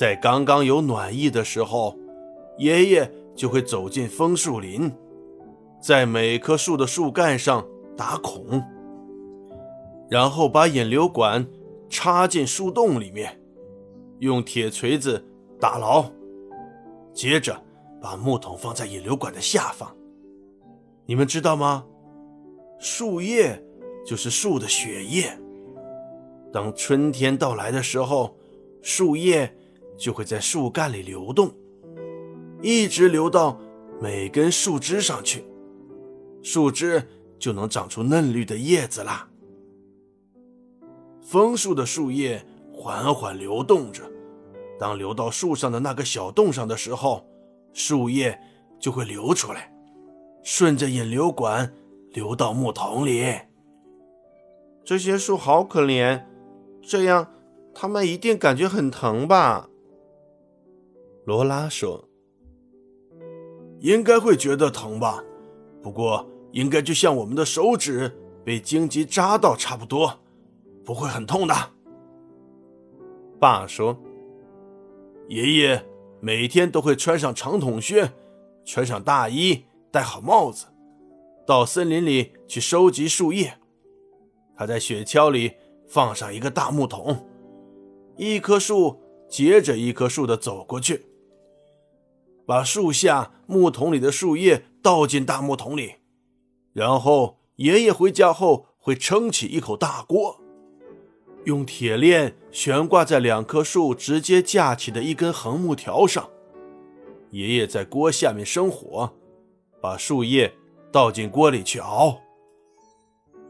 [0.00, 1.94] 在刚刚有暖意的时候，
[2.56, 4.90] 爷爷就会走进枫树林，
[5.78, 8.62] 在每棵树的树干上打孔，
[10.08, 11.46] 然后把引流管
[11.90, 13.38] 插进树洞里面，
[14.20, 15.22] 用铁锤子
[15.60, 16.06] 打牢，
[17.12, 17.62] 接着
[18.00, 19.94] 把木桶放在引流管的下方。
[21.04, 21.84] 你们知道吗？
[22.78, 23.62] 树叶
[24.06, 25.38] 就是树的血液。
[26.50, 28.34] 当春天到来的时候，
[28.80, 29.54] 树叶
[30.00, 31.52] 就会在树干里流动，
[32.62, 33.60] 一直流到
[34.00, 35.44] 每根树枝上去，
[36.42, 37.06] 树枝
[37.38, 39.28] 就能长出嫩绿的叶子啦。
[41.22, 42.42] 枫树的树叶
[42.72, 44.02] 缓缓流动着，
[44.78, 47.26] 当流到树上的那个小洞上的时候，
[47.74, 48.40] 树叶
[48.80, 49.70] 就会流出来，
[50.42, 51.72] 顺着引流管
[52.12, 53.32] 流到木桶里。
[54.82, 56.24] 这些树好可怜。
[56.82, 57.30] 这样，
[57.74, 59.68] 他们一定感觉很疼吧？
[61.24, 62.08] 罗拉说
[63.80, 65.22] ：“应该会觉得疼吧，
[65.82, 68.10] 不过应该就像我们的手指
[68.44, 70.20] 被荆棘扎到差不多，
[70.84, 71.54] 不会很痛的。”
[73.38, 73.96] 爸说
[75.28, 75.84] ：“爷爷
[76.20, 78.12] 每天都会穿上长筒靴，
[78.64, 80.66] 穿上大衣，戴好帽子，
[81.46, 83.58] 到森林里去收集树叶。
[84.56, 85.52] 他在雪橇里。”
[85.90, 87.26] 放上一个大木桶，
[88.16, 91.04] 一棵树接着一棵树的走过去，
[92.46, 95.96] 把树下木桶里的树叶倒进大木桶里，
[96.72, 100.40] 然后爷爷回家后会撑起一口大锅，
[101.44, 106.28] 用铁链悬挂在两棵树直接架起的一根横木条上，
[107.30, 109.12] 爷爷在锅下面生火，
[109.80, 110.52] 把树叶
[110.90, 112.20] 倒进锅里去熬，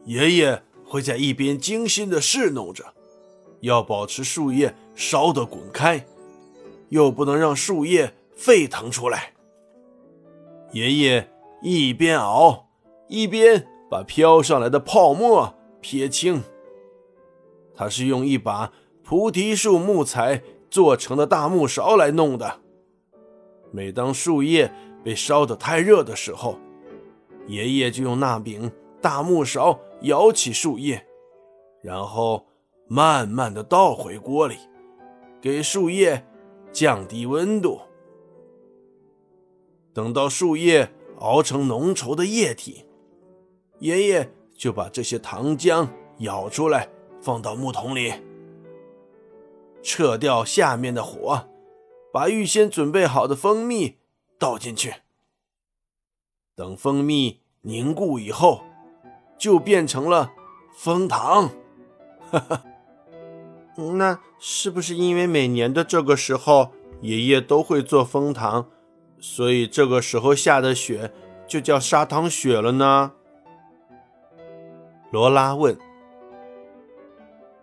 [0.05, 0.63] 爷爷。
[0.83, 2.85] 会在一边精心的侍弄着，
[3.61, 6.05] 要保持树叶烧得滚开，
[6.89, 9.35] 又不能让树叶沸腾出来。
[10.73, 12.71] 爷爷一边熬，
[13.07, 16.43] 一边把飘上来的泡沫撇清。
[17.75, 22.61] 他是用一把菩提树木材做成的大木勺来弄的。
[23.71, 24.73] 每当树叶
[25.05, 26.59] 被烧得太热的时候，
[27.47, 29.79] 爷爷就用那柄大木勺。
[30.03, 31.07] 舀起树叶，
[31.83, 32.47] 然后
[32.89, 34.57] 慢慢的倒回锅里，
[35.43, 36.25] 给树叶
[36.73, 37.83] 降低温度。
[39.93, 42.85] 等到树叶熬成浓稠的液体，
[43.79, 46.89] 爷爷就把这些糖浆舀出来，
[47.21, 48.15] 放到木桶里，
[49.83, 51.49] 撤掉下面的火，
[52.13, 53.97] 把预先准备好的蜂蜜
[54.39, 54.95] 倒进去。
[56.55, 58.63] 等蜂蜜凝固以后。
[59.41, 60.35] 就变成了
[60.77, 61.49] 蜂糖，
[62.31, 62.63] 哈哈。
[63.97, 68.69] 那是不是因为每年的这个时候爷爷都会做蜂糖，
[69.21, 71.13] 所以这个时候下的雪
[71.47, 73.13] 就叫砂糖雪了呢？
[75.11, 75.79] 罗拉问。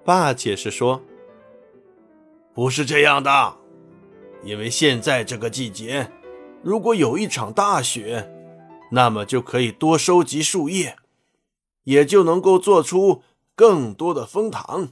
[0.06, 1.02] 爸解释说
[2.54, 3.58] ：“不是这样的，
[4.44, 6.10] 因为现在这个季节，
[6.62, 8.32] 如果有一场大雪，
[8.92, 10.96] 那么就可以多收集树叶。”
[11.88, 13.24] 也就能够做出
[13.56, 14.90] 更多的蜂糖，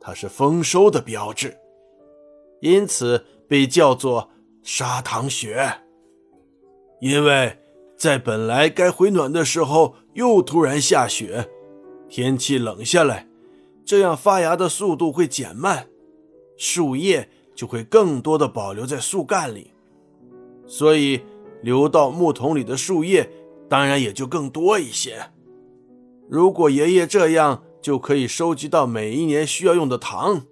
[0.00, 1.58] 它是丰收的标志，
[2.60, 4.30] 因此被叫做
[4.66, 5.78] 砂糖雪。
[7.00, 7.56] 因为
[7.96, 11.48] 在本来该回暖的时候，又突然下雪，
[12.08, 13.28] 天气冷下来，
[13.84, 15.86] 这样发芽的速度会减慢，
[16.56, 19.70] 树叶就会更多的保留在树干里，
[20.66, 21.20] 所以
[21.62, 23.30] 流到木桶里的树叶
[23.68, 25.30] 当然也就更多一些。
[26.28, 30.42] 如果爷爷这样就可以收集到每一年需要用的糖，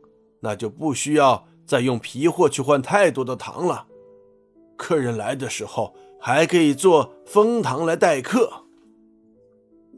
[0.41, 3.88] 那就不需要再用皮货去换太多的糖了。
[4.76, 8.64] 客人来的时候还可以做蜂糖来待客。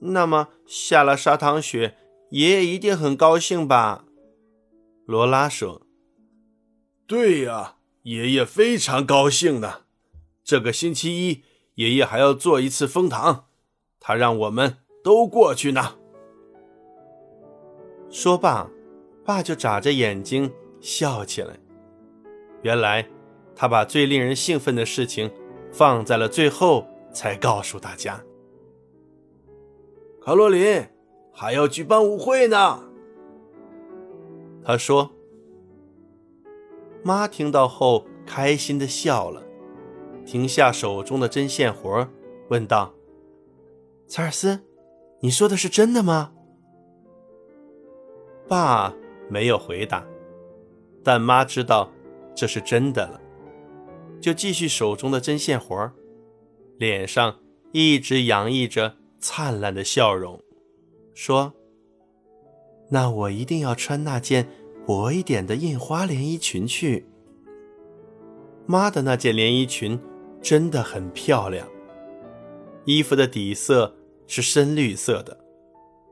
[0.00, 1.96] 那么下了砂糖雪，
[2.30, 4.04] 爷爷一定很高兴吧？
[5.06, 5.82] 罗拉说
[7.06, 9.82] ：“对呀，爷爷非常高兴呢。
[10.44, 11.42] 这个星期一，
[11.76, 13.46] 爷爷还要做一次蜂糖，
[14.00, 15.94] 他让我们。”都过去呢。
[18.10, 18.68] 说罢，
[19.24, 21.56] 爸就眨着眼睛笑起来。
[22.62, 23.08] 原来，
[23.56, 25.32] 他把最令人兴奋的事情
[25.72, 28.22] 放在了最后才告诉大家。
[30.22, 30.86] 卡洛琳
[31.32, 32.84] 还要举办舞会呢。
[34.62, 35.10] 他说。
[37.02, 39.40] 妈听到后开心的笑了，
[40.24, 42.08] 停下手中的针线活，
[42.48, 42.92] 问道
[44.08, 44.58] ：“查尔斯。”
[45.22, 46.32] 你说的是真的吗？
[48.48, 48.92] 爸
[49.30, 50.04] 没有回答，
[51.04, 51.92] 但妈知道，
[52.34, 53.20] 这是真的了，
[54.26, 55.92] 就继续手中的针线活
[56.78, 57.38] 脸上
[57.70, 60.42] 一直洋溢着灿烂的笑容，
[61.14, 61.54] 说
[62.90, 64.48] ：“那我一定要穿那件
[64.84, 67.06] 薄一点的印花连衣裙去。”
[68.66, 69.96] 妈的那件连衣裙
[70.42, 71.68] 真的很漂亮，
[72.84, 73.94] 衣服的底色
[74.26, 75.38] 是深绿色的，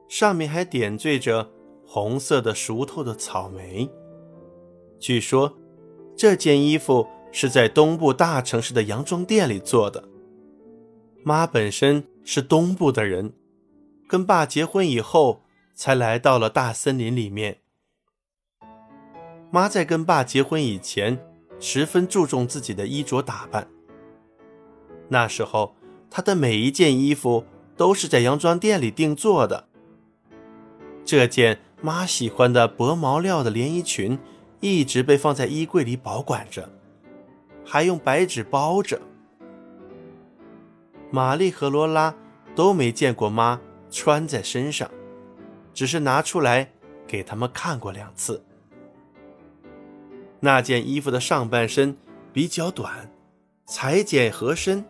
[0.06, 1.50] 上面还点缀着
[1.84, 3.90] 红色的熟透的草莓。
[5.00, 5.58] 据说，
[6.14, 10.04] 这件衣服是在东部大城市的洋装店里做的。
[11.24, 13.32] 妈本身是东部的人，
[14.06, 15.42] 跟爸结婚以后
[15.74, 17.58] 才来到了大森林里面。
[19.50, 21.18] 妈在跟爸结婚以前，
[21.58, 23.66] 十分注重自己的衣着打扮。
[25.08, 25.74] 那时候，
[26.08, 27.44] 她的每一件衣服
[27.76, 29.66] 都是在洋装店里定做的。
[31.04, 34.16] 这件妈喜欢的薄毛料的连衣裙，
[34.60, 36.70] 一直被放在衣柜里保管着，
[37.64, 39.00] 还用白纸包着。
[41.10, 42.14] 玛丽和罗拉
[42.54, 44.90] 都没见过妈穿在身上，
[45.72, 46.72] 只是拿出来
[47.06, 48.44] 给他们看过两次。
[50.40, 51.96] 那件衣服的上半身
[52.32, 53.10] 比较短，
[53.64, 54.84] 裁剪合身，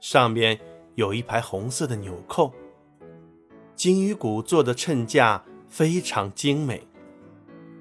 [0.00, 0.58] 上面
[0.94, 2.52] 有一排红色的纽扣。
[3.76, 6.86] 金鱼骨做的衬架非常精美，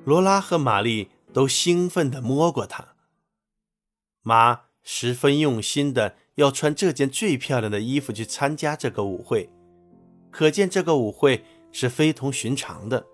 [0.05, 2.85] 罗拉和玛丽都兴奋地摸过它。
[4.21, 6.15] 妈十分用心的。
[6.35, 9.49] 要穿这件最漂亮的衣服去参加这个舞会，
[10.31, 13.05] 可见这个舞会是非同寻常的。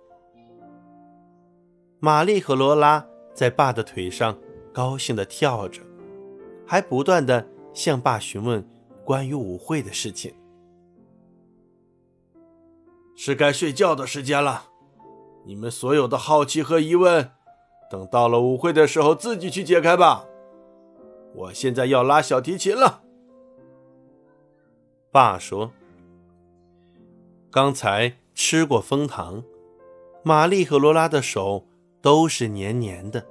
[2.00, 3.04] 玛丽和罗拉
[3.34, 4.38] 在爸的腿上
[4.72, 5.81] 高兴地跳着，
[6.68, 8.63] 还不断地向爸询问
[9.04, 10.31] 关于舞会的事情。
[13.16, 14.68] 是该睡觉的时间了，
[15.48, 17.31] 你们所有的好奇和疑问，
[17.90, 20.28] 等到了舞会的时候自己去解开吧。
[21.35, 23.03] 我现在要拉小提琴了。
[25.11, 25.71] 爸说
[27.51, 29.43] ：“刚才吃过蜂糖，
[30.23, 31.65] 玛丽和罗拉的手
[32.01, 33.25] 都是黏黏的，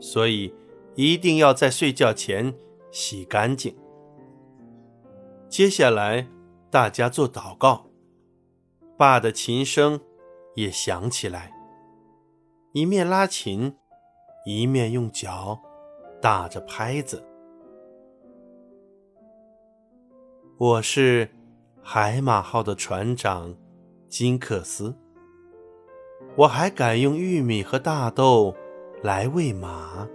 [0.00, 0.54] 所以
[0.94, 2.54] 一定要在睡觉前
[2.90, 3.76] 洗干净。
[5.48, 6.28] 接下来，
[6.70, 7.86] 大家做祷告。
[8.96, 10.00] 爸的琴声
[10.54, 11.52] 也响起来，
[12.72, 13.76] 一面拉琴，
[14.44, 15.60] 一面用脚
[16.20, 17.24] 打着拍子。”
[20.58, 21.28] 我是
[21.82, 23.56] 海马号的船长
[24.08, 24.94] 金克斯。
[26.36, 28.54] 我还敢用玉米和大豆
[29.02, 30.06] 来喂马。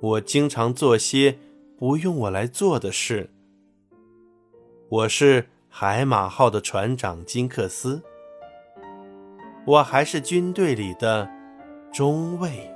[0.00, 1.36] 我经常做些
[1.76, 3.30] 不用我来做的事。
[4.88, 8.02] 我是海马号的船长金克斯。
[9.66, 11.28] 我还是军队里的
[11.92, 12.75] 中尉。